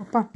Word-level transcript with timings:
Opa! 0.00 0.30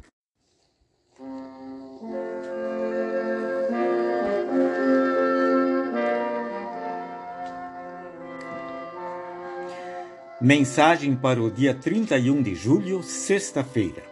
Mensagem 10.41 11.15
para 11.15 11.41
o 11.41 11.49
dia 11.49 11.73
31 11.73 12.43
de 12.43 12.57
julho, 12.57 13.01
sexta-feira. 13.05 14.03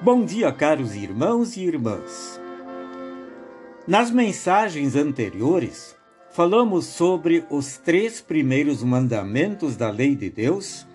Bom 0.00 0.24
dia, 0.24 0.50
caros 0.50 0.94
irmãos 0.94 1.58
e 1.58 1.64
irmãs. 1.64 2.40
Nas 3.86 4.10
mensagens 4.10 4.96
anteriores, 4.96 5.94
falamos 6.30 6.86
sobre 6.86 7.44
os 7.50 7.76
três 7.76 8.22
primeiros 8.22 8.82
mandamentos 8.82 9.76
da 9.76 9.90
lei 9.90 10.16
de 10.16 10.30
Deus, 10.30 10.86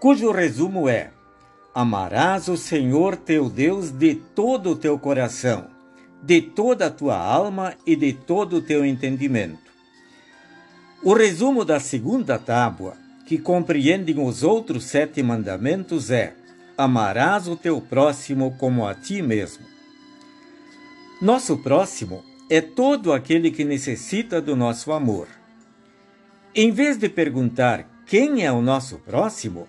cujo 0.00 0.30
resumo 0.30 0.88
é: 0.88 1.12
Amarás 1.74 2.48
o 2.48 2.56
Senhor 2.56 3.16
teu 3.16 3.48
Deus 3.48 3.90
de 3.90 4.14
todo 4.14 4.72
o 4.72 4.76
teu 4.76 4.98
coração, 4.98 5.68
de 6.22 6.42
toda 6.42 6.86
a 6.86 6.90
tua 6.90 7.16
alma 7.16 7.74
e 7.86 7.96
de 7.96 8.12
todo 8.12 8.56
o 8.56 8.60
teu 8.60 8.84
entendimento. 8.84 9.72
O 11.02 11.14
resumo 11.14 11.64
da 11.64 11.80
segunda 11.80 12.38
tábua 12.38 12.94
que 13.26 13.38
compreendem 13.38 14.22
os 14.22 14.42
outros 14.42 14.84
sete 14.84 15.22
mandamentos 15.22 16.10
é: 16.10 16.34
amarás 16.76 17.48
o 17.48 17.56
teu 17.56 17.80
próximo 17.80 18.54
como 18.58 18.86
a 18.86 18.94
ti 18.94 19.22
mesmo. 19.22 19.64
Nosso 21.22 21.56
próximo 21.56 22.22
é 22.50 22.60
todo 22.60 23.14
aquele 23.14 23.50
que 23.50 23.64
necessita 23.64 24.42
do 24.42 24.54
nosso 24.54 24.92
amor. 24.92 25.26
Em 26.54 26.70
vez 26.70 26.98
de 26.98 27.08
perguntar 27.08 27.88
quem 28.04 28.44
é 28.44 28.52
o 28.52 28.60
nosso 28.60 28.98
próximo, 28.98 29.66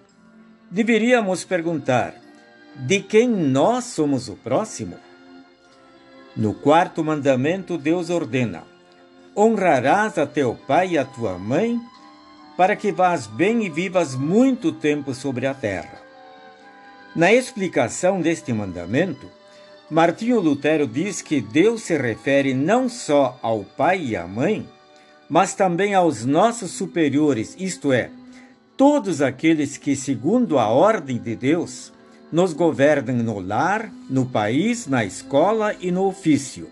deveríamos 0.74 1.46
perguntar 1.46 2.16
de 2.76 3.00
quem 3.00 3.30
nós 3.30 3.84
somos 3.86 4.28
o 4.28 4.34
próximo. 4.34 4.98
No 6.36 6.56
quarto 6.56 7.04
mandamento, 7.04 7.78
Deus 7.78 8.10
ordena: 8.10 8.64
honrarás 9.38 10.18
a 10.18 10.26
teu 10.26 10.56
pai 10.68 10.94
e 10.94 10.98
a 10.98 11.06
tua 11.06 11.38
mãe 11.38 11.80
para 12.58 12.76
que 12.76 12.92
vás 12.92 13.28
bem 13.28 13.64
e 13.64 13.70
vivas 13.70 14.16
muito 14.16 14.72
tempo 14.72 15.14
sobre 15.14 15.46
a 15.46 15.54
terra. 15.54 16.02
Na 17.16 17.32
explicação 17.32 18.20
deste 18.20 18.52
mandamento, 18.52 19.30
Martinho 19.92 20.40
Lutero 20.40 20.88
diz 20.88 21.22
que 21.22 21.40
Deus 21.40 21.84
se 21.84 21.96
refere 21.96 22.56
não 22.56 22.90
só 22.90 23.38
ao 23.44 23.64
pai 23.64 24.04
e 24.04 24.16
à 24.16 24.26
mãe, 24.28 24.68
mas 25.30 25.54
também 25.54 25.94
aos 25.94 26.26
nossos 26.26 26.72
superiores, 26.72 27.56
isto 27.60 27.94
é, 27.94 28.10
todos 28.84 29.22
aqueles 29.22 29.78
que, 29.78 29.96
segundo 29.96 30.60
a 30.60 30.68
ordem 30.68 31.18
de 31.18 31.38
Deus, 31.38 31.94
nos 32.30 32.52
governam 32.52 33.16
no 33.16 33.40
lar, 33.40 33.90
no 34.10 34.26
país, 34.26 34.88
na 34.88 35.06
escola 35.06 35.74
e 35.80 35.90
no 35.90 36.04
ofício. 36.04 36.70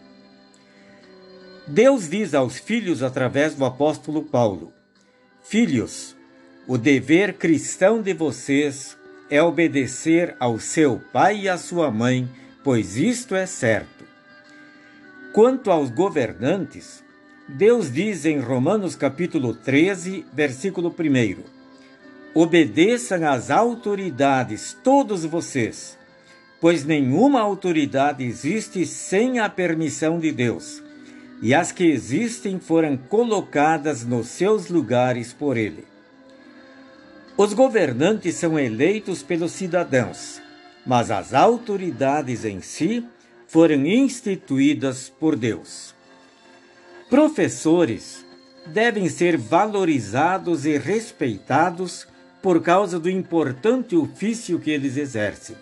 Deus 1.65 2.09
diz 2.09 2.33
aos 2.33 2.57
filhos 2.57 3.01
através 3.01 3.55
do 3.55 3.63
apóstolo 3.63 4.23
Paulo: 4.23 4.73
Filhos, 5.41 6.13
o 6.67 6.77
dever 6.77 7.35
cristão 7.35 8.01
de 8.01 8.13
vocês 8.13 8.97
é 9.29 9.41
obedecer 9.41 10.35
ao 10.37 10.59
seu 10.59 11.01
pai 11.13 11.43
e 11.43 11.47
à 11.47 11.57
sua 11.57 11.89
mãe, 11.89 12.29
pois 12.61 12.97
isto 12.97 13.35
é 13.35 13.45
certo. 13.45 14.03
Quanto 15.31 15.71
aos 15.71 15.89
governantes, 15.89 17.05
Deus 17.47 17.89
diz 17.89 18.25
em 18.25 18.37
Romanos 18.37 18.97
capítulo 18.97 19.53
13, 19.55 20.25
versículo 20.33 20.89
1: 20.89 21.60
Obedeçam 22.33 23.27
às 23.27 23.51
autoridades, 23.51 24.77
todos 24.81 25.25
vocês, 25.25 25.97
pois 26.61 26.85
nenhuma 26.85 27.41
autoridade 27.41 28.23
existe 28.23 28.85
sem 28.85 29.39
a 29.39 29.49
permissão 29.49 30.17
de 30.17 30.31
Deus 30.31 30.81
e 31.41 31.53
as 31.53 31.71
que 31.71 31.83
existem 31.83 32.59
foram 32.59 32.95
colocadas 32.95 34.05
nos 34.05 34.27
seus 34.27 34.69
lugares 34.69 35.33
por 35.33 35.57
ele. 35.57 35.85
Os 37.35 37.53
governantes 37.53 38.35
são 38.35 38.57
eleitos 38.57 39.23
pelos 39.23 39.51
cidadãos, 39.51 40.41
mas 40.85 41.09
as 41.09 41.33
autoridades 41.33 42.45
em 42.45 42.61
si 42.61 43.05
foram 43.47 43.85
instituídas 43.85 45.09
por 45.09 45.35
Deus. 45.35 45.95
Professores 47.09 48.23
devem 48.67 49.09
ser 49.09 49.35
valorizados 49.35 50.65
e 50.65 50.77
respeitados 50.77 52.07
por 52.41 52.61
causa 52.61 52.99
do 52.99 53.09
importante 53.09 53.95
ofício 53.95 54.59
que 54.59 54.71
eles 54.71 54.97
exercem. 54.97 55.55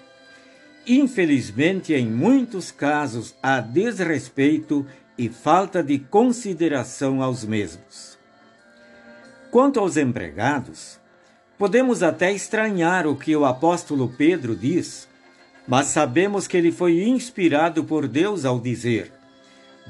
Infelizmente, 0.88 1.94
em 1.94 2.08
muitos 2.08 2.72
casos, 2.72 3.36
há 3.44 3.60
desrespeito 3.60 4.86
e 5.18 5.28
falta 5.30 5.84
de 5.84 6.00
consideração 6.00 7.22
aos 7.22 7.44
mesmos. 7.44 8.18
Quanto 9.52 9.80
aos 9.80 9.98
empregados, 9.98 11.00
podemos 11.58 12.02
até 12.02 12.32
estranhar 12.32 13.06
o 13.06 13.16
que 13.16 13.36
o 13.36 13.46
apóstolo 13.46 14.08
Pedro 14.18 14.56
diz, 14.56 15.08
mas 15.68 15.88
sabemos 15.88 16.48
que 16.48 16.56
ele 16.56 16.72
foi 16.72 17.04
inspirado 17.04 17.84
por 17.84 18.08
Deus 18.08 18.46
ao 18.46 18.60
dizer: 18.60 19.12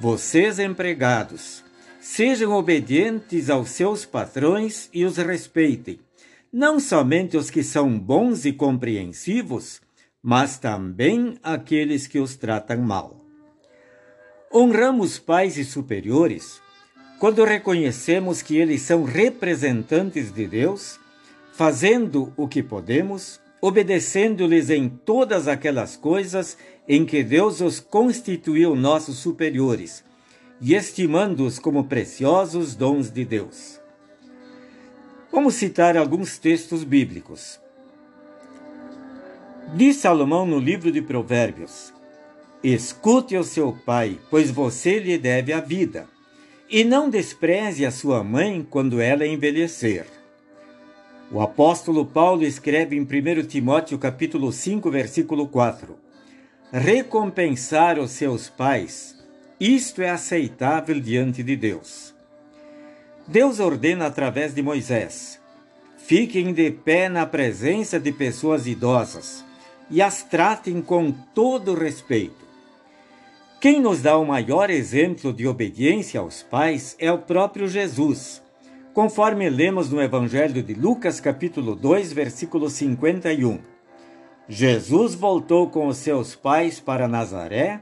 Vocês, 0.01 0.59
empregados, 0.59 1.63
sejam 2.01 2.53
obedientes 2.53 3.49
aos 3.49 3.69
seus 3.69 4.03
patrões 4.03 4.89
e 4.91 5.05
os 5.05 5.17
respeitem, 5.17 5.99
não 6.51 6.79
somente 6.79 7.37
os 7.37 7.49
que 7.49 7.63
são 7.63 7.97
bons 7.97 8.45
e 8.45 8.51
compreensivos, 8.51 9.81
mas 10.21 10.57
também 10.57 11.37
aqueles 11.43 12.07
que 12.07 12.19
os 12.19 12.35
tratam 12.35 12.81
mal. 12.81 13.23
Honramos 14.53 15.19
pais 15.19 15.57
e 15.57 15.63
superiores 15.63 16.59
quando 17.19 17.43
reconhecemos 17.43 18.41
que 18.41 18.57
eles 18.57 18.81
são 18.81 19.03
representantes 19.03 20.31
de 20.31 20.47
Deus, 20.47 20.99
fazendo 21.51 22.33
o 22.37 22.47
que 22.47 22.63
podemos, 22.63 23.39
obedecendo-lhes 23.61 24.69
em 24.69 24.87
todas 24.87 25.47
aquelas 25.47 25.97
coisas 25.97 26.57
em 26.87 27.05
que 27.05 27.21
Deus 27.21 27.59
os 27.59 27.79
constituiu 27.79 28.73
nossos 28.75 29.17
superiores 29.17 30.03
e 30.61 30.73
estimando-os 30.73 31.59
como 31.59 31.83
preciosos 31.83 32.75
dons 32.75 33.11
de 33.11 33.23
Deus. 33.25 33.78
Vamos 35.31 35.53
citar 35.55 35.95
alguns 35.95 36.39
textos 36.39 36.83
bíblicos. 36.83 37.59
Diz 39.75 39.97
Salomão 39.97 40.43
no 40.43 40.57
livro 40.57 40.91
de 40.91 41.03
Provérbios: 41.03 41.93
Escute 42.63 43.37
o 43.37 43.43
seu 43.43 43.71
pai, 43.85 44.19
pois 44.31 44.49
você 44.49 44.97
lhe 44.97 45.19
deve 45.19 45.53
a 45.53 45.59
vida, 45.59 46.07
e 46.67 46.83
não 46.83 47.11
despreze 47.11 47.85
a 47.85 47.91
sua 47.91 48.23
mãe 48.23 48.65
quando 48.67 48.99
ela 48.99 49.25
envelhecer. 49.25 50.07
O 51.31 51.39
apóstolo 51.41 52.07
Paulo 52.07 52.43
escreve 52.43 52.95
em 52.95 53.01
1 53.01 53.45
Timóteo 53.45 53.99
capítulo 53.99 54.51
5, 54.51 54.89
versículo 54.89 55.47
4: 55.47 55.95
Recompensar 56.71 57.99
os 57.99 58.09
seus 58.09 58.49
pais, 58.49 59.15
isto 59.59 60.01
é 60.01 60.09
aceitável 60.09 60.99
diante 60.99 61.43
de 61.43 61.55
Deus. 61.55 62.08
Deus 63.29 63.59
ordena 63.59 64.07
através 64.07 64.53
de 64.53 64.61
Moisés: 64.61 65.39
Fiquem 65.97 66.53
de 66.53 66.69
pé 66.69 67.07
na 67.07 67.25
presença 67.25 67.99
de 67.99 68.11
pessoas 68.11 68.67
idosas 68.67 69.45
e 69.89 70.01
as 70.01 70.21
tratem 70.23 70.81
com 70.81 71.11
todo 71.11 71.73
respeito 71.73 72.49
quem 73.59 73.81
nos 73.81 74.01
dá 74.01 74.17
o 74.17 74.25
maior 74.25 74.69
exemplo 74.69 75.33
de 75.33 75.45
obediência 75.45 76.21
aos 76.21 76.41
pais 76.41 76.95
é 76.97 77.11
o 77.11 77.17
próprio 77.17 77.67
Jesus, 77.67 78.41
conforme 78.93 79.49
lemos 79.49 79.89
no 79.89 80.01
Evangelho 80.01 80.63
de 80.63 80.73
Lucas, 80.73 81.19
capítulo 81.19 81.75
2, 81.75 82.13
versículo 82.13 82.69
51. 82.69 83.59
Jesus 84.47 85.13
voltou 85.13 85.69
com 85.69 85.87
os 85.87 85.97
seus 85.97 86.35
pais 86.35 86.79
para 86.79 87.05
Nazaré 87.05 87.81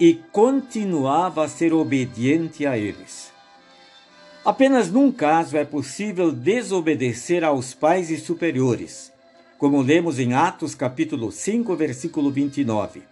e 0.00 0.14
continuava 0.32 1.44
a 1.44 1.48
ser 1.48 1.74
obediente 1.74 2.66
a 2.66 2.78
eles. 2.78 3.29
Apenas 4.44 4.90
num 4.90 5.12
caso 5.12 5.56
é 5.56 5.64
possível 5.64 6.32
desobedecer 6.32 7.44
aos 7.44 7.74
pais 7.74 8.10
e 8.10 8.16
superiores, 8.16 9.12
como 9.58 9.82
lemos 9.82 10.18
em 10.18 10.32
Atos 10.32 10.74
capítulo 10.74 11.30
5, 11.30 11.76
versículo 11.76 12.30
29 12.30 13.10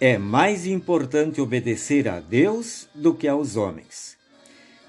é 0.00 0.16
mais 0.16 0.66
importante 0.66 1.40
obedecer 1.40 2.08
a 2.08 2.20
Deus 2.20 2.88
do 2.94 3.12
que 3.12 3.26
aos 3.26 3.56
homens. 3.56 4.16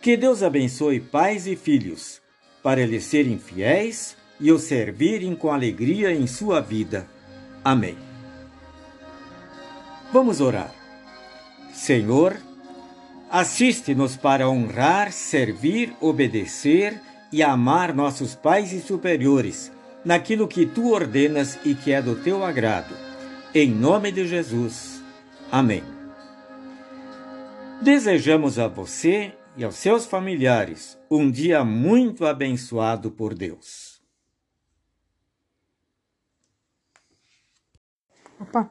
Que 0.01 0.15
Deus 0.15 0.43
abençoe 0.43 0.99
pais 0.99 1.47
e 1.47 1.55
filhos, 1.55 2.21
para 2.61 2.81
eles 2.81 3.05
serem 3.05 3.39
fiéis 3.39 4.15
e 4.39 4.51
o 4.51 4.59
servirem 4.59 5.35
com 5.35 5.51
alegria 5.51 6.11
em 6.11 6.27
sua 6.27 6.61
vida. 6.61 7.07
Amém. 7.63 7.97
Vamos 10.13 10.39
orar. 10.39 10.73
Senhor, 11.73 12.37
assiste-nos 13.29 14.17
para 14.17 14.49
honrar, 14.49 15.11
servir, 15.11 15.95
obedecer 16.01 16.99
e 17.31 17.43
amar 17.43 17.93
nossos 17.93 18.35
pais 18.35 18.73
e 18.73 18.79
superiores 18.79 19.71
naquilo 20.03 20.47
que 20.47 20.65
tu 20.65 20.91
ordenas 20.91 21.59
e 21.65 21.75
que 21.75 21.91
é 21.91 22.01
do 22.01 22.15
teu 22.15 22.43
agrado 22.43 22.95
Em 23.53 23.69
nome 23.69 24.11
de 24.11 24.27
Jesus. 24.27 25.03
Amém. 25.51 25.83
Desejamos 27.81 28.59
a 28.59 28.67
você 28.67 29.33
e 29.57 29.63
aos 29.63 29.75
seus 29.75 30.05
familiares 30.05 30.97
um 31.09 31.29
dia 31.29 31.63
muito 31.63 32.25
abençoado 32.25 33.09
por 33.09 33.33
Deus. 33.33 34.01
Opa! 38.39 38.69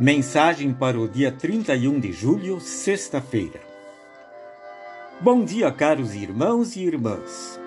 Mensagem 0.00 0.72
para 0.72 0.98
o 0.98 1.06
dia 1.06 1.30
31 1.30 2.00
de 2.00 2.10
julho, 2.10 2.58
sexta-feira. 2.58 3.60
Bom 5.20 5.44
dia, 5.44 5.70
caros 5.70 6.14
irmãos 6.14 6.74
e 6.74 6.80
irmãs. 6.80 7.60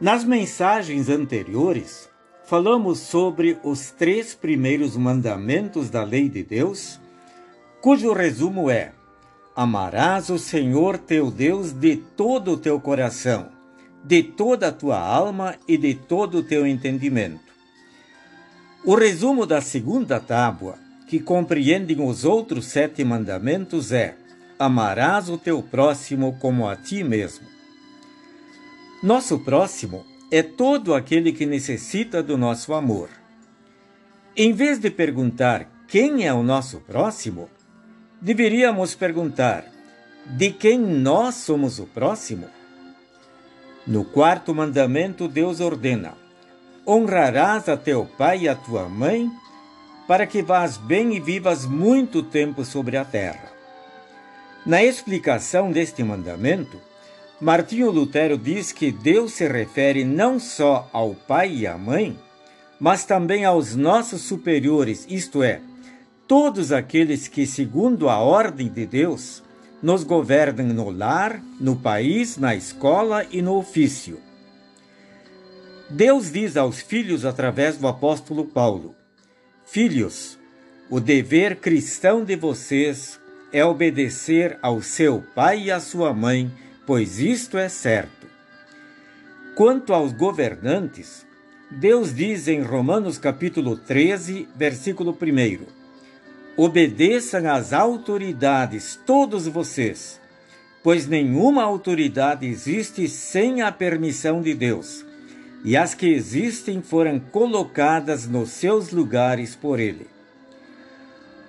Nas 0.00 0.22
mensagens 0.22 1.08
anteriores, 1.08 2.08
falamos 2.44 3.00
sobre 3.00 3.58
os 3.64 3.90
três 3.90 4.36
primeiros 4.36 4.96
mandamentos 4.96 5.90
da 5.90 6.04
lei 6.04 6.28
de 6.28 6.44
Deus, 6.44 7.00
cujo 7.80 8.12
resumo 8.12 8.70
é: 8.70 8.92
Amarás 9.56 10.30
o 10.30 10.38
Senhor 10.38 10.96
teu 10.96 11.28
Deus 11.28 11.72
de 11.72 11.96
todo 11.96 12.52
o 12.52 12.56
teu 12.56 12.78
coração, 12.80 13.48
de 14.04 14.22
toda 14.22 14.68
a 14.68 14.72
tua 14.72 15.00
alma 15.00 15.56
e 15.66 15.76
de 15.76 15.92
todo 15.92 16.38
o 16.38 16.42
teu 16.44 16.64
entendimento. 16.64 17.52
O 18.84 18.94
resumo 18.94 19.44
da 19.44 19.60
segunda 19.60 20.20
tábua 20.20 20.83
que 21.06 21.20
compreendem 21.20 22.00
os 22.00 22.24
outros 22.24 22.66
sete 22.66 23.04
mandamentos 23.04 23.92
é: 23.92 24.16
amarás 24.58 25.28
o 25.28 25.36
teu 25.36 25.62
próximo 25.62 26.36
como 26.40 26.68
a 26.68 26.76
ti 26.76 27.04
mesmo. 27.04 27.46
Nosso 29.02 29.38
próximo 29.40 30.04
é 30.30 30.42
todo 30.42 30.94
aquele 30.94 31.32
que 31.32 31.46
necessita 31.46 32.22
do 32.22 32.38
nosso 32.38 32.72
amor. 32.72 33.08
Em 34.36 34.52
vez 34.52 34.78
de 34.78 34.90
perguntar 34.90 35.68
quem 35.86 36.26
é 36.26 36.32
o 36.32 36.42
nosso 36.42 36.80
próximo, 36.80 37.48
deveríamos 38.20 38.94
perguntar 38.94 39.64
de 40.26 40.50
quem 40.50 40.78
nós 40.78 41.34
somos 41.34 41.78
o 41.78 41.86
próximo. 41.86 42.48
No 43.86 44.04
quarto 44.04 44.54
mandamento, 44.54 45.28
Deus 45.28 45.60
ordena: 45.60 46.14
honrarás 46.86 47.68
a 47.68 47.76
teu 47.76 48.06
pai 48.06 48.40
e 48.40 48.48
a 48.48 48.54
tua 48.54 48.88
mãe 48.88 49.30
para 50.06 50.26
que 50.26 50.42
vás 50.42 50.76
bem 50.76 51.14
e 51.14 51.20
vivas 51.20 51.64
muito 51.64 52.22
tempo 52.22 52.64
sobre 52.64 52.96
a 52.96 53.04
terra. 53.04 53.52
Na 54.66 54.82
explicação 54.82 55.70
deste 55.70 56.02
mandamento, 56.02 56.80
Martinho 57.40 57.90
Lutero 57.90 58.38
diz 58.38 58.72
que 58.72 58.90
Deus 58.90 59.32
se 59.32 59.46
refere 59.46 60.04
não 60.04 60.38
só 60.38 60.88
ao 60.92 61.14
pai 61.14 61.52
e 61.54 61.66
à 61.66 61.76
mãe, 61.76 62.18
mas 62.78 63.04
também 63.04 63.44
aos 63.44 63.74
nossos 63.74 64.22
superiores, 64.22 65.06
isto 65.08 65.42
é, 65.42 65.60
todos 66.26 66.72
aqueles 66.72 67.28
que, 67.28 67.46
segundo 67.46 68.08
a 68.08 68.18
ordem 68.18 68.68
de 68.68 68.86
Deus, 68.86 69.42
nos 69.82 70.02
governam 70.02 70.68
no 70.68 70.90
lar, 70.90 71.42
no 71.60 71.76
país, 71.76 72.38
na 72.38 72.54
escola 72.54 73.26
e 73.30 73.42
no 73.42 73.56
ofício. 73.56 74.18
Deus 75.90 76.32
diz 76.32 76.56
aos 76.56 76.80
filhos 76.80 77.26
através 77.26 77.76
do 77.76 77.86
apóstolo 77.86 78.46
Paulo: 78.46 78.94
Filhos, 79.66 80.38
o 80.90 81.00
dever 81.00 81.56
cristão 81.56 82.22
de 82.22 82.36
vocês 82.36 83.18
é 83.50 83.64
obedecer 83.64 84.58
ao 84.60 84.82
seu 84.82 85.24
pai 85.34 85.64
e 85.64 85.70
à 85.70 85.80
sua 85.80 86.12
mãe, 86.12 86.52
pois 86.86 87.18
isto 87.18 87.56
é 87.56 87.68
certo. 87.68 88.26
Quanto 89.56 89.94
aos 89.94 90.12
governantes, 90.12 91.26
Deus 91.70 92.14
diz 92.14 92.46
em 92.46 92.60
Romanos 92.60 93.16
capítulo 93.16 93.76
13, 93.76 94.46
versículo 94.54 95.16
1: 95.20 95.64
Obedeçam 96.62 97.50
às 97.50 97.72
autoridades, 97.72 99.00
todos 99.06 99.48
vocês, 99.48 100.20
pois 100.82 101.06
nenhuma 101.06 101.64
autoridade 101.64 102.46
existe 102.46 103.08
sem 103.08 103.62
a 103.62 103.72
permissão 103.72 104.42
de 104.42 104.52
Deus 104.52 105.03
e 105.64 105.78
as 105.78 105.94
que 105.94 106.06
existem 106.06 106.82
foram 106.82 107.18
colocadas 107.18 108.28
nos 108.28 108.50
seus 108.50 108.90
lugares 108.90 109.56
por 109.56 109.80
ele. 109.80 110.06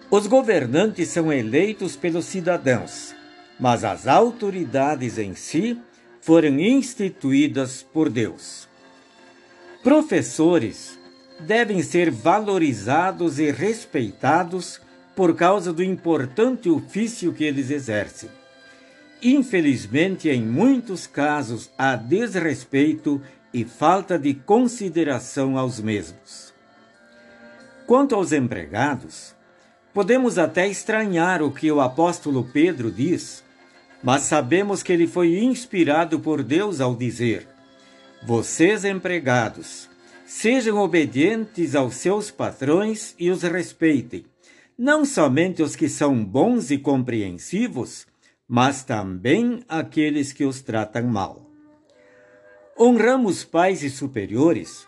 Os 0.09 0.25
governantes 0.25 1.09
são 1.09 1.33
eleitos 1.33 1.97
pelos 1.97 2.23
cidadãos, 2.25 3.13
mas 3.59 3.83
as 3.83 4.07
autoridades 4.07 5.17
em 5.17 5.35
si 5.35 5.77
foram 6.21 6.59
instituídas 6.59 7.83
por 7.83 8.09
Deus. 8.09 8.69
Professores 9.83 10.97
devem 11.39 11.83
ser 11.83 12.09
valorizados 12.09 13.37
e 13.37 13.51
respeitados 13.51 14.79
por 15.15 15.35
causa 15.35 15.73
do 15.73 15.83
importante 15.83 16.69
ofício 16.69 17.33
que 17.33 17.43
eles 17.43 17.69
exercem. 17.69 18.29
Infelizmente, 19.21 20.29
em 20.29 20.41
muitos 20.41 21.07
casos, 21.07 21.69
há 21.77 21.95
desrespeito 21.95 23.21
e 23.55 23.63
falta 23.63 24.19
de 24.19 24.33
consideração 24.33 25.57
aos 25.57 25.79
mesmos. 25.79 26.53
Quanto 27.87 28.13
aos 28.13 28.33
empregados, 28.33 29.33
podemos 29.93 30.37
até 30.37 30.67
estranhar 30.67 31.41
o 31.41 31.49
que 31.49 31.71
o 31.71 31.79
apóstolo 31.79 32.43
Pedro 32.51 32.91
diz, 32.91 33.45
mas 34.03 34.23
sabemos 34.23 34.83
que 34.83 34.91
ele 34.91 35.07
foi 35.07 35.39
inspirado 35.39 36.19
por 36.19 36.43
Deus 36.43 36.81
ao 36.81 36.93
dizer: 36.93 37.47
Vocês, 38.27 38.83
empregados, 38.83 39.89
sejam 40.25 40.77
obedientes 40.79 41.75
aos 41.75 41.95
seus 41.95 42.29
patrões 42.29 43.15
e 43.17 43.31
os 43.31 43.41
respeitem, 43.41 44.25
não 44.77 45.05
somente 45.05 45.63
os 45.63 45.77
que 45.77 45.87
são 45.87 46.25
bons 46.25 46.71
e 46.71 46.77
compreensivos, 46.77 48.05
mas 48.45 48.83
também 48.83 49.63
aqueles 49.69 50.33
que 50.33 50.43
os 50.43 50.59
tratam 50.61 51.03
mal. 51.03 51.44
Honramos 52.77 53.45
pais 53.45 53.83
e 53.83 53.89
superiores 53.89 54.85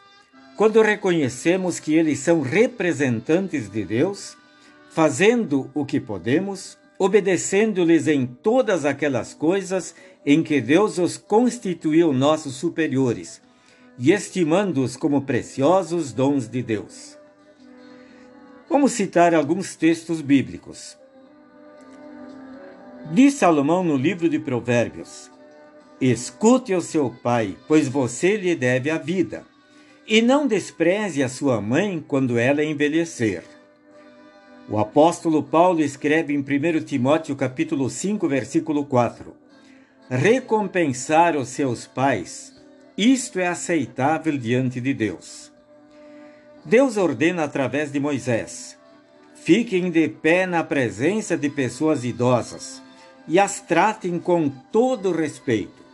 quando 0.58 0.82
reconhecemos 0.82 1.80
que 1.80 1.94
eles 1.94 2.20
são 2.20 2.42
representantes 2.42 3.70
de 3.70 3.86
Deus, 3.86 4.36
fazendo 4.90 5.72
o 5.74 5.86
que 5.86 6.00
podemos, 6.00 6.78
obedecendo-lhes 7.00 8.08
em 8.08 8.26
todas 8.26 8.84
aquelas 8.84 9.34
coisas 9.34 9.96
em 10.26 10.44
que 10.44 10.60
Deus 10.60 10.98
os 10.98 11.16
constituiu 11.16 12.12
nossos 12.12 12.56
superiores 12.56 13.42
e 13.98 14.12
estimando-os 14.12 14.98
como 14.98 15.22
preciosos 15.22 16.12
dons 16.12 16.50
de 16.50 16.62
Deus. 16.62 17.18
Vamos 18.70 18.92
citar 18.92 19.34
alguns 19.34 19.78
textos 19.78 20.20
bíblicos. 20.20 20.98
Diz 23.14 23.36
Salomão 23.36 23.82
no 23.82 23.96
livro 23.96 24.28
de 24.28 24.40
Provérbios: 24.40 25.32
Escute 26.00 26.76
o 26.76 26.82
seu 26.82 27.10
pai, 27.10 27.58
pois 27.68 27.88
você 27.88 28.38
lhe 28.38 28.56
deve 28.56 28.92
a 28.92 29.00
vida, 29.00 29.44
e 30.08 30.22
não 30.22 30.46
despreze 30.46 31.24
a 31.24 31.28
sua 31.28 31.60
mãe 31.60 32.04
quando 32.08 32.38
ela 32.38 32.64
envelhecer. 32.64 33.44
O 34.70 34.78
apóstolo 34.78 35.42
Paulo 35.42 35.82
escreve 35.82 36.36
em 36.36 36.38
1 36.38 36.84
Timóteo 36.84 37.36
capítulo 37.36 37.90
5, 37.90 38.28
versículo 38.28 38.86
4: 38.86 39.36
Recompensar 40.08 41.36
os 41.36 41.48
seus 41.48 41.88
pais, 41.88 42.54
isto 42.96 43.40
é 43.40 43.48
aceitável 43.48 44.38
diante 44.38 44.80
de 44.80 44.94
Deus. 44.94 45.52
Deus 46.64 46.96
ordena 46.96 47.44
através 47.44 47.92
de 47.92 48.00
Moisés: 48.00 48.78
Fiquem 49.34 49.90
de 49.90 50.08
pé 50.08 50.46
na 50.46 50.64
presença 50.64 51.36
de 51.36 51.50
pessoas 51.50 52.06
idosas 52.06 52.84
e 53.28 53.40
as 53.40 53.60
tratem 53.60 54.20
com 54.20 54.48
todo 54.48 55.12
respeito 55.12 55.87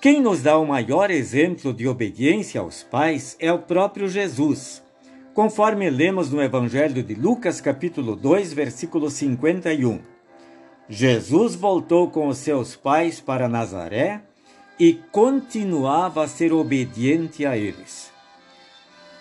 quem 0.00 0.22
nos 0.22 0.40
dá 0.40 0.56
o 0.56 0.66
maior 0.66 1.10
exemplo 1.10 1.74
de 1.74 1.86
obediência 1.86 2.62
aos 2.62 2.82
pais 2.82 3.36
é 3.38 3.52
o 3.52 3.58
próprio 3.58 4.08
Jesus, 4.08 4.82
conforme 5.34 5.90
lemos 5.90 6.30
no 6.30 6.40
Evangelho 6.40 7.02
de 7.02 7.14
Lucas, 7.14 7.60
capítulo 7.60 8.16
2, 8.16 8.54
versículo 8.54 9.10
51. 9.10 10.00
Jesus 10.88 11.54
voltou 11.54 12.08
com 12.08 12.28
os 12.28 12.38
seus 12.38 12.74
pais 12.74 13.20
para 13.20 13.46
Nazaré 13.46 14.22
e 14.78 14.94
continuava 15.12 16.24
a 16.24 16.28
ser 16.28 16.50
obediente 16.50 17.44
a 17.44 17.54
eles. 17.54 18.10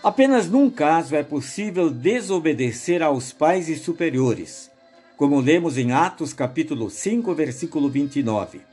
Apenas 0.02 0.50
num 0.50 0.70
caso 0.70 1.14
é 1.14 1.24
possível 1.24 1.90
desobedecer 1.90 3.04
aos 3.04 3.34
pais 3.34 3.68
e 3.68 3.76
superiores, 3.76 4.72
como 5.18 5.42
lemos 5.42 5.78
em 5.78 5.92
Atos 5.92 6.32
capítulo 6.32 6.90
5, 6.90 7.36
versículo 7.36 7.90
29 7.90 8.69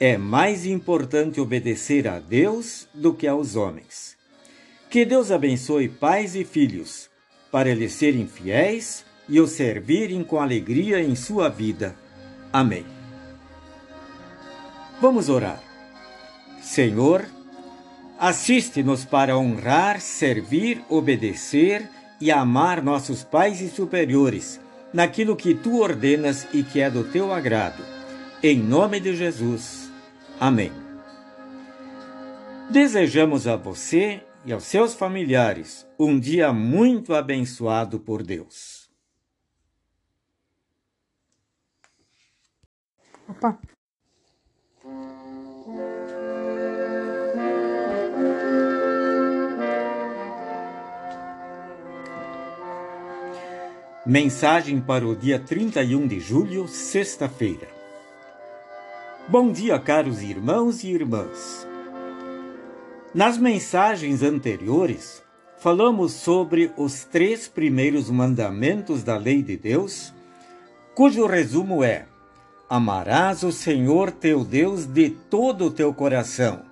é 0.00 0.16
mais 0.16 0.64
importante 0.64 1.40
obedecer 1.40 2.06
a 2.06 2.20
Deus 2.20 2.86
do 2.94 3.12
que 3.12 3.26
aos 3.26 3.56
homens. 3.56 4.16
Que 4.88 5.04
Deus 5.04 5.30
abençoe 5.30 5.88
pais 5.88 6.36
e 6.36 6.44
filhos, 6.44 7.10
para 7.50 7.68
eles 7.68 7.92
serem 7.92 8.26
fiéis 8.26 9.04
e 9.28 9.40
o 9.40 9.46
servirem 9.46 10.22
com 10.22 10.40
alegria 10.40 11.00
em 11.02 11.14
sua 11.14 11.48
vida. 11.48 11.96
Amém. 12.52 12.86
Vamos 15.00 15.28
orar. 15.28 15.62
Senhor, 16.62 17.26
assiste-nos 18.18 19.04
para 19.04 19.36
honrar, 19.36 20.00
servir, 20.00 20.82
obedecer 20.88 21.88
e 22.20 22.30
amar 22.30 22.82
nossos 22.82 23.22
pais 23.24 23.60
e 23.60 23.68
superiores 23.68 24.60
naquilo 24.92 25.36
que 25.36 25.54
tu 25.54 25.80
ordenas 25.80 26.46
e 26.52 26.62
que 26.62 26.80
é 26.80 26.90
do 26.90 27.04
teu 27.04 27.32
agrado. 27.32 27.82
Em 28.42 28.58
nome 28.58 29.00
de 29.00 29.14
Jesus. 29.14 29.87
Amém. 30.40 30.72
Desejamos 32.70 33.48
a 33.48 33.56
você 33.56 34.22
e 34.44 34.52
aos 34.52 34.64
seus 34.64 34.94
familiares 34.94 35.86
um 35.98 36.18
dia 36.18 36.52
muito 36.52 37.14
abençoado 37.14 37.98
por 37.98 38.22
Deus. 38.22 38.88
Opa! 43.28 43.58
Mensagem 54.06 54.80
para 54.80 55.06
o 55.06 55.14
dia 55.14 55.38
31 55.38 56.06
de 56.06 56.18
julho, 56.18 56.66
sexta-feira. 56.66 57.77
Bom 59.30 59.52
dia, 59.52 59.78
caros 59.78 60.22
irmãos 60.22 60.82
e 60.82 60.88
irmãs. 60.88 61.68
Nas 63.14 63.36
mensagens 63.36 64.22
anteriores, 64.22 65.22
falamos 65.58 66.12
sobre 66.12 66.72
os 66.78 67.04
três 67.04 67.46
primeiros 67.46 68.08
mandamentos 68.08 69.02
da 69.02 69.18
lei 69.18 69.42
de 69.42 69.54
Deus, 69.54 70.14
cujo 70.94 71.26
resumo 71.26 71.84
é: 71.84 72.06
Amarás 72.70 73.42
o 73.42 73.52
Senhor 73.52 74.10
teu 74.10 74.42
Deus 74.42 74.86
de 74.86 75.10
todo 75.10 75.66
o 75.66 75.70
teu 75.70 75.92
coração, 75.92 76.62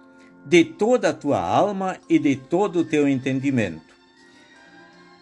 de 0.42 0.64
toda 0.64 1.10
a 1.10 1.12
tua 1.12 1.38
alma 1.38 1.98
e 2.08 2.18
de 2.18 2.36
todo 2.36 2.78
o 2.78 2.84
teu 2.86 3.06
entendimento. 3.06 3.94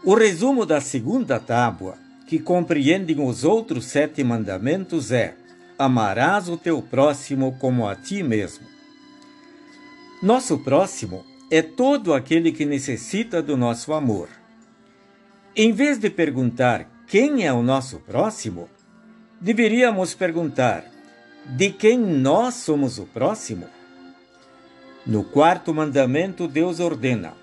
O 0.04 0.14
resumo 0.14 0.64
da 0.64 0.80
segunda 0.80 1.40
tábua 1.40 1.96
que 2.28 2.38
compreendem 2.38 3.20
os 3.20 3.42
outros 3.42 3.86
sete 3.86 4.22
mandamentos 4.22 5.10
é: 5.10 5.34
amarás 5.78 6.49
o 6.49 6.57
teu 6.57 6.81
próximo 6.81 7.57
como 7.59 7.87
a 7.87 7.95
ti 7.95 8.23
mesmo. 8.23 8.66
Nosso 10.23 10.59
próximo 10.59 11.25
é 11.50 11.61
todo 11.61 12.14
aquele 12.14 12.50
que 12.52 12.64
necessita 12.64 13.43
do 13.43 13.57
nosso 13.57 13.93
amor. 13.93 14.28
Em 15.54 15.73
vez 15.73 15.99
de 15.99 16.11
perguntar 16.11 16.87
quem 17.07 17.47
é 17.47 17.52
o 17.52 17.62
nosso 17.62 17.99
próximo, 18.00 18.69
deveríamos 19.40 20.14
perguntar 20.14 20.85
de 21.45 21.71
quem 21.71 21.99
nós 21.99 22.54
somos 22.54 22.99
o 22.99 23.04
próximo. 23.04 23.66
No 25.07 25.23
quarto 25.23 25.75
mandamento, 25.75 26.49
Deus 26.49 26.81
ordena: 26.81 27.35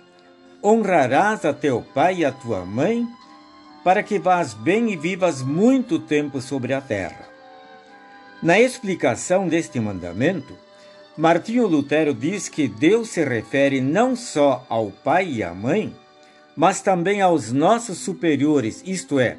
honrarás 0.63 1.45
a 1.45 1.53
teu 1.53 1.81
pai 1.93 2.17
e 2.17 2.25
a 2.25 2.31
tua 2.31 2.65
mãe 2.65 3.07
para 3.83 4.03
que 4.03 4.19
vás 4.19 4.53
bem 4.53 4.91
e 4.91 4.95
vivas 4.95 5.41
muito 5.41 5.99
tempo 5.99 6.41
sobre 6.41 6.73
a 6.73 6.81
terra. 6.81 7.30
Na 8.41 8.59
explicação 8.59 9.47
deste 9.47 9.79
mandamento, 9.79 10.57
Martinho 11.15 11.67
Lutero 11.67 12.11
diz 12.11 12.49
que 12.49 12.67
Deus 12.67 13.09
se 13.09 13.23
refere 13.23 13.79
não 13.79 14.15
só 14.15 14.65
ao 14.67 14.89
pai 14.89 15.29
e 15.29 15.43
à 15.43 15.53
mãe, 15.53 15.95
mas 16.55 16.81
também 16.81 17.21
aos 17.21 17.51
nossos 17.51 17.99
superiores, 17.99 18.81
isto 18.83 19.19
é, 19.19 19.37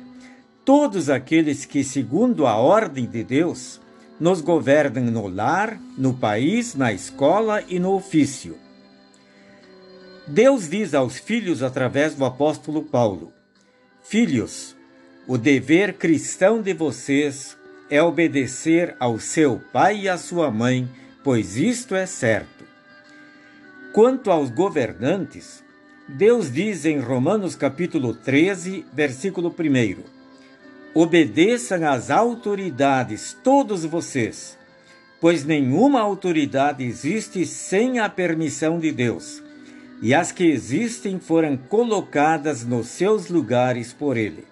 todos 0.64 1.10
aqueles 1.10 1.64
que, 1.64 1.82
segundo 1.82 2.46
a 2.46 2.56
ordem 2.56 3.04
de 3.04 3.24
Deus, 3.24 3.80
nos 4.20 4.40
governam 4.40 5.06
no 5.06 5.26
lar, 5.26 5.80
no 5.98 6.14
país, 6.14 6.76
na 6.76 6.92
escola 6.92 7.60
e 7.68 7.80
no 7.80 7.94
ofício. 7.94 8.56
Deus 10.28 10.70
diz 10.70 10.94
aos 10.94 11.18
filhos 11.18 11.60
através 11.60 12.14
do 12.14 12.24
apóstolo 12.24 12.84
Paulo: 12.84 13.32
Filhos, 14.04 14.76
o 15.26 15.36
dever 15.36 15.94
cristão 15.94 16.62
de 16.62 16.72
vocês 16.72 17.56
é 17.92 18.02
obedecer 18.02 18.96
ao 18.98 19.18
seu 19.18 19.60
pai 19.70 20.04
e 20.04 20.08
à 20.08 20.16
sua 20.16 20.50
mãe, 20.50 20.88
pois 21.22 21.58
isto 21.58 21.94
é 21.94 22.06
certo. 22.06 22.64
Quanto 23.92 24.30
aos 24.30 24.48
governantes, 24.48 25.62
Deus 26.08 26.50
diz 26.50 26.86
em 26.86 26.98
Romanos 26.98 27.54
capítulo 27.54 28.14
13, 28.14 28.86
versículo 28.94 29.54
1: 29.54 30.02
Obedeçam 30.94 31.86
às 31.86 32.10
autoridades 32.10 33.36
todos 33.44 33.84
vocês, 33.84 34.56
pois 35.20 35.44
nenhuma 35.44 36.00
autoridade 36.00 36.82
existe 36.82 37.44
sem 37.44 37.98
a 37.98 38.08
permissão 38.08 38.78
de 38.80 38.90
Deus 38.90 39.42
e 40.00 40.14
as 40.14 40.32
que 40.32 40.44
existem 40.44 41.20
foram 41.20 41.58
colocadas 41.58 42.64
nos 42.64 42.86
seus 42.86 43.28
lugares 43.28 43.92
por 43.92 44.16
ele. 44.16 44.51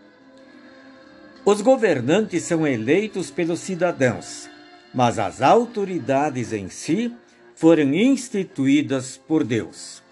Os 1.44 1.62
governantes 1.62 2.42
são 2.42 2.66
eleitos 2.66 3.30
pelos 3.30 3.60
cidadãos, 3.60 4.48
mas 4.92 5.18
as 5.18 5.40
autoridades 5.40 6.52
em 6.52 6.68
si 6.68 7.12
foram 7.54 7.94
instituídas 7.94 9.16
por 9.16 9.42
Deus. 9.42 10.02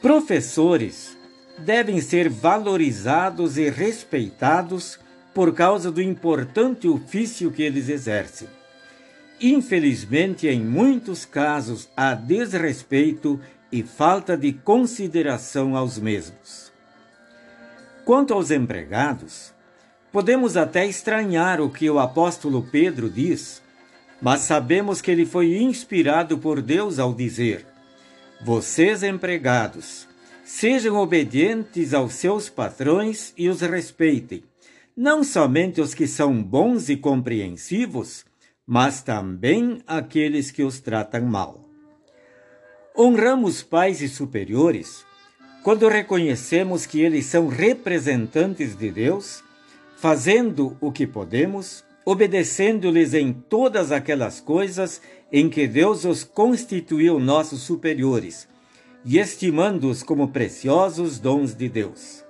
Professores 0.00 1.16
devem 1.58 2.00
ser 2.00 2.28
valorizados 2.28 3.56
e 3.56 3.70
respeitados 3.70 4.98
por 5.32 5.54
causa 5.54 5.90
do 5.90 6.02
importante 6.02 6.88
ofício 6.88 7.50
que 7.50 7.62
eles 7.62 7.88
exercem. 7.88 8.48
Infelizmente, 9.40 10.46
em 10.46 10.60
muitos 10.60 11.24
casos, 11.24 11.88
há 11.96 12.14
desrespeito 12.14 13.40
e 13.70 13.82
falta 13.82 14.36
de 14.36 14.52
consideração 14.52 15.76
aos 15.76 15.98
mesmos. 15.98 16.72
Quanto 18.04 18.34
aos 18.34 18.50
empregados, 18.50 19.53
podemos 20.14 20.56
até 20.56 20.86
estranhar 20.86 21.60
o 21.60 21.68
que 21.68 21.90
o 21.90 21.98
apóstolo 21.98 22.62
Pedro 22.62 23.10
diz, 23.10 23.60
mas 24.22 24.42
sabemos 24.42 25.00
que 25.00 25.10
ele 25.10 25.26
foi 25.26 25.56
inspirado 25.56 26.38
por 26.38 26.62
Deus 26.62 27.00
ao 27.00 27.12
dizer: 27.12 27.66
Vocês, 28.40 29.02
empregados, 29.02 30.06
sejam 30.44 30.98
obedientes 30.98 31.92
aos 31.92 32.12
seus 32.12 32.48
patrões 32.48 33.34
e 33.36 33.48
os 33.48 33.60
respeitem, 33.60 34.44
não 34.96 35.24
somente 35.24 35.80
os 35.80 35.94
que 35.94 36.06
são 36.06 36.40
bons 36.40 36.88
e 36.88 36.96
compreensivos, 36.96 38.24
mas 38.64 39.02
também 39.02 39.82
aqueles 39.84 40.52
que 40.52 40.62
os 40.62 40.78
tratam 40.78 41.22
mal. 41.22 41.68
Honramos 42.96 43.64
pais 43.64 44.00
e 44.00 44.08
superiores 44.08 45.04
quando 45.64 45.88
reconhecemos 45.88 46.86
que 46.86 47.00
eles 47.00 47.26
são 47.26 47.48
representantes 47.48 48.76
de 48.76 48.92
Deus, 48.92 49.43
fazendo 50.04 50.76
o 50.82 50.92
que 50.92 51.06
podemos, 51.06 51.82
obedecendo-lhes 52.04 53.14
em 53.14 53.32
todas 53.32 53.90
aquelas 53.90 54.38
coisas 54.38 55.00
em 55.32 55.48
que 55.48 55.66
Deus 55.66 56.04
os 56.04 56.22
constituiu 56.22 57.18
nossos 57.18 57.62
superiores 57.62 58.46
e 59.02 59.18
estimando-os 59.18 60.02
como 60.02 60.28
preciosos 60.28 61.18
dons 61.18 61.54
de 61.54 61.70
Deus. 61.70 62.22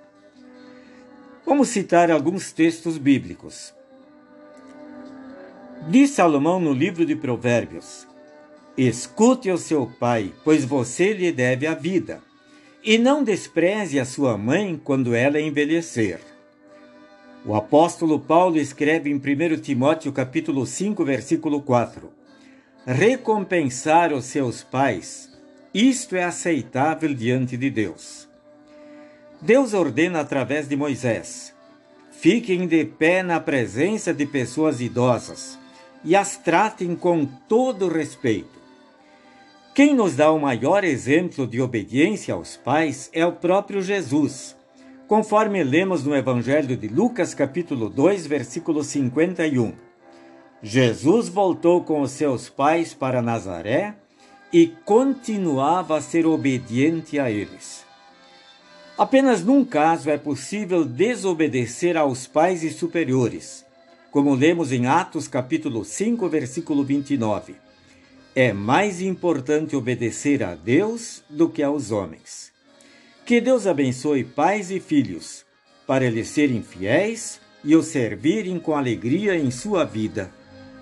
Vamos 1.45 1.67
citar 1.67 2.13
alguns 2.13 2.53
textos 2.53 2.97
bíblicos. 2.97 3.75
Diz 5.89 6.11
Salomão 6.11 6.61
no 6.61 6.73
livro 6.73 7.05
de 7.05 7.17
Provérbios: 7.17 8.07
Escute 8.79 9.51
o 9.51 9.59
seu 9.59 9.91
pai, 9.99 10.33
pois 10.45 10.65
você 10.65 11.13
lhe 11.13 11.33
deve 11.33 11.67
a 11.67 11.75
vida, 11.75 12.23
e 12.85 12.99
não 12.99 13.25
despreze 13.25 13.99
a 13.99 14.05
sua 14.05 14.39
mãe 14.39 14.81
quando 14.85 15.13
ela 15.13 15.41
envelhecer. 15.41 16.34
O 17.45 17.55
apóstolo 17.55 18.19
Paulo 18.19 18.59
escreve 18.59 19.11
em 19.11 19.17
1 19.17 19.61
Timóteo 19.61 20.13
capítulo 20.13 20.65
5, 20.65 21.05
versículo 21.05 21.61
4: 21.61 22.11
Recompensar 22.87 24.13
os 24.13 24.25
seus 24.25 24.63
pais, 24.63 25.31
isto 25.73 26.17
é 26.17 26.25
aceitável 26.25 27.13
diante 27.13 27.57
de 27.57 27.69
Deus. 27.69 28.29
Deus 29.41 29.75
ordena 29.75 30.21
através 30.21 30.69
de 30.69 30.77
Moisés: 30.77 31.55
Fiquem 32.11 32.67
de 32.67 32.85
pé 32.85 33.23
na 33.23 33.39
presença 33.39 34.15
de 34.15 34.25
pessoas 34.25 34.81
idosas 34.81 35.59
e 36.03 36.17
as 36.17 36.37
tratem 36.37 36.97
com 36.97 37.27
todo 37.27 37.89
respeito 37.89 38.65
quem 39.75 39.93
nos 39.93 40.15
dá 40.15 40.31
o 40.31 40.39
maior 40.39 40.85
exemplo 40.85 41.49
de 41.49 41.61
obediência 41.61 42.33
aos 42.33 42.57
pais 42.57 43.11
é 43.13 43.27
o 43.27 43.33
próprio 43.33 43.83
Jesus, 43.83 44.55
conforme 45.07 45.63
lemos 45.63 46.05
no 46.05 46.15
Evangelho 46.15 46.77
de 46.77 46.89
Lucas, 46.89 47.35
capítulo 47.35 47.89
2, 47.89 48.27
versículo 48.27 48.83
51. 48.83 49.73
Jesus 50.63 51.29
voltou 51.29 51.83
com 51.83 52.01
os 52.01 52.11
seus 52.11 52.49
pais 52.49 52.95
para 52.95 53.21
Nazaré 53.21 53.95
e 54.53 54.69
continuava 54.85 55.99
a 55.99 56.01
ser 56.01 56.27
obediente 56.27 57.19
a 57.19 57.31
eles. 57.31 57.85
Apenas 58.97 59.45
num 59.45 59.65
caso 59.65 60.09
é 60.09 60.17
possível 60.17 60.85
desobedecer 60.85 61.97
aos 61.97 62.27
pais 62.27 62.63
e 62.63 62.71
superiores, 62.71 63.65
como 64.11 64.35
lemos 64.35 64.73
em 64.73 64.87
Atos 64.87 65.27
capítulo 65.27 65.85
5, 65.85 66.29
versículo 66.29 66.85
29 66.85 67.65
é 68.35 68.53
mais 68.53 69.01
importante 69.01 69.77
obedecer 69.77 70.43
a 70.43 70.57
Deus 70.57 71.23
do 71.31 71.49
que 71.49 71.63
aos 71.63 71.93
homens. 71.93 72.54
Que 73.25 73.41
Deus 73.41 73.67
abençoe 73.67 74.23
pais 74.23 74.71
e 74.71 74.79
filhos, 74.79 75.47
para 75.87 76.11
lhes 76.11 76.29
serem 76.29 76.63
fiéis 76.63 77.41
e 77.65 77.75
o 77.75 77.83
servirem 77.83 78.59
com 78.59 78.77
alegria 78.77 79.35
em 79.35 79.51
sua 79.51 79.85
vida. 79.85 80.31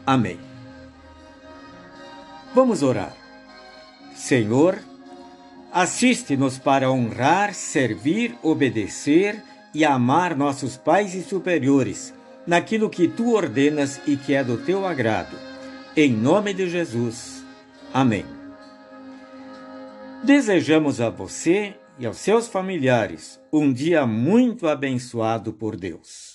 Amém. 0.05 0.39
Vamos 2.53 2.83
orar. 2.83 3.17
Senhor, 4.15 4.79
assiste-nos 5.73 6.59
para 6.59 6.91
honrar, 6.91 7.55
servir, 7.55 8.37
obedecer 8.43 9.41
e 9.73 9.85
amar 9.85 10.37
nossos 10.37 10.77
pais 10.77 11.15
e 11.15 11.23
superiores 11.23 12.13
naquilo 12.45 12.91
que 12.91 13.07
tu 13.07 13.33
ordenas 13.35 14.01
e 14.05 14.17
que 14.17 14.35
é 14.35 14.43
do 14.43 14.59
teu 14.59 14.85
agrado. 14.85 15.37
Em 15.97 16.13
nome 16.13 16.53
de 16.53 16.69
Jesus. 16.69 17.45
Amém. 17.95 18.27
Desejamos 20.25 21.01
a 21.01 21.09
você 21.09 21.77
e 22.03 22.07
aos 22.07 22.17
seus 22.17 22.49
familiares 22.49 23.41
um 23.53 23.73
dia 23.73 24.05
muito 24.05 24.67
abençoado 24.67 25.53
por 25.53 25.77
Deus. 25.77 26.32